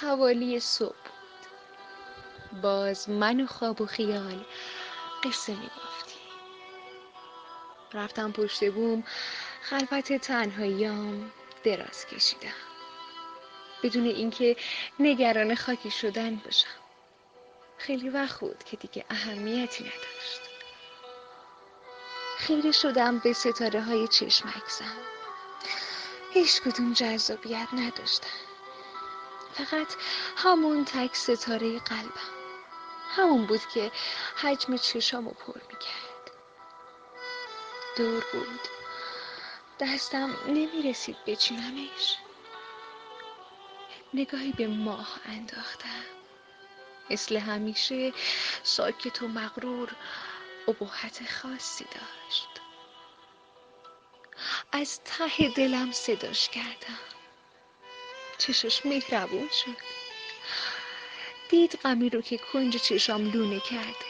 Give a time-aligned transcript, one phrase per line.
[0.00, 0.94] حوالی صبح.
[2.50, 4.44] بود باز من و خواب و خیال
[5.24, 5.70] قصه می
[7.92, 9.04] رفتم پشت بوم
[9.62, 11.32] خلوت تنهاییام
[11.64, 12.48] دراز کشیدم.
[13.82, 14.56] بدون اینکه
[14.98, 16.68] نگران خاکی شدن باشم.
[17.78, 20.40] خیلی وقت بود که دیگه اهمیتی نداشت.
[22.38, 24.96] خیره شدم به ستاره های چشمک زن
[26.32, 28.55] هیچ کدوم جذابیت نداشتن.
[29.56, 29.94] فقط
[30.36, 32.36] همون تک ستاره قلبم.
[33.10, 33.92] همون بود که
[34.36, 36.30] حجم چشامو پر می‌کرد.
[37.96, 38.60] دور بود.
[39.80, 42.16] دستم نمی‌رسید بچینمش
[44.14, 46.04] نگاهی به ماه انداختم.
[47.10, 48.12] مثل همیشه
[48.62, 49.90] ساکت و مغرور
[50.68, 52.48] ابهت خاصی داشت.
[54.72, 57.15] از ته دلم صداش کردم.
[58.46, 59.76] چشش مهربون شد.
[61.48, 64.06] دید غمی رو که کنج چشام لونه کرده.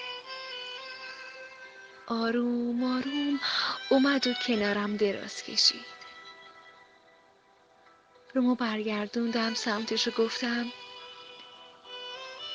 [2.07, 3.41] آروم آروم
[3.91, 5.97] اومد و کنارم دراز کشید.
[8.35, 10.73] رومو برگردوندم سمتش و گفتم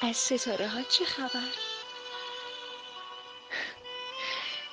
[0.02, 1.50] از ستاره ها چه خبر؟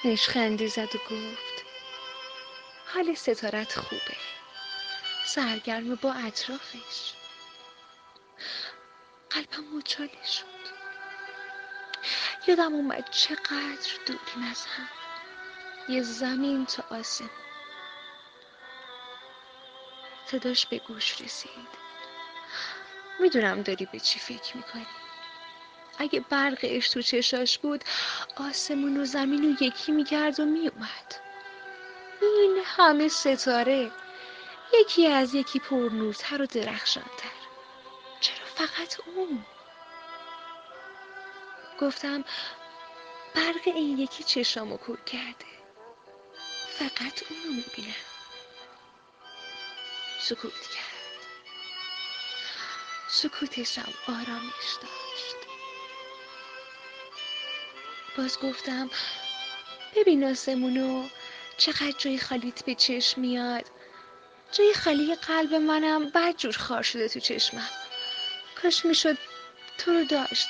[0.04, 1.64] نشخندی زد و گفت
[2.86, 4.16] حال ستارت خوبه.
[5.28, 7.12] سرگرم با اطرافش.
[9.30, 10.44] قلبم مچاله شد.
[12.46, 14.88] یادم اومد چقدر دوریم از هم.
[15.88, 17.30] یه زمین تا آسمون.
[20.26, 21.68] صداش به گوش رسید.
[23.20, 24.86] می‌دونم داری به چی فکر می‌کنی.
[25.98, 27.84] اگه برقش تو چشاش بود
[28.36, 31.14] آسمون و زمین رو یکی می‌کرد و میومد
[32.22, 33.90] این همه ستاره.
[34.74, 37.38] یکی از یکی پرنورتر و درخشانتر.
[38.20, 39.44] چرا فقط اون؟
[41.80, 42.24] گفتم
[43.34, 45.46] برق این یکی چشامو کور کرده.
[46.78, 47.94] فقط اونو می‌بینم.
[50.20, 50.98] سکوت کرد.
[53.08, 55.36] سکوتشم آرامش داشت.
[58.16, 58.90] باز گفتم
[59.96, 61.08] ببین آسمونو
[61.56, 63.64] چقدر جای خالیت به چشم میاد.
[64.52, 67.68] جای خالی قلب منم بد جور خار شده تو چشمم.
[68.62, 69.18] کاش می‌شد
[69.78, 70.48] تو رو داشت.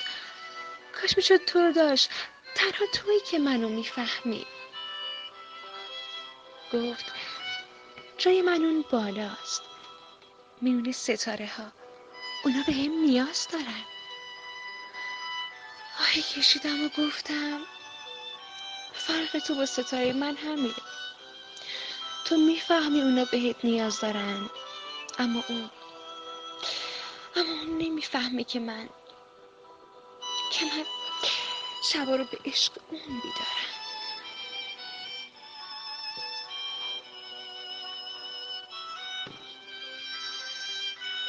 [1.01, 2.09] کاش می‌شد تو رو داشت.
[2.55, 4.45] تنها تویی که منو می‌فهمی.
[6.73, 7.05] گفت
[8.17, 9.61] جای من اون بالاست.
[10.61, 11.71] میونه ستاره ها
[12.43, 13.85] اونا به هم نیاز دارن.
[15.99, 17.59] آهی کشیدم و گفتم
[18.93, 20.73] فرق تو با ستاره من همینه.
[22.29, 24.49] تو می‌فهمی اونا بهت نیاز دارن.
[25.19, 25.69] اما اون
[27.35, 28.89] اما اون نمی‌فهمه که من
[30.51, 30.85] که من
[31.83, 33.69] شبا رو به عشق اون بیدارم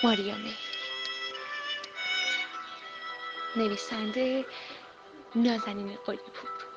[0.02, 0.36] ماریا
[3.56, 4.46] نویسنده
[5.34, 6.69] نازنین قلی پور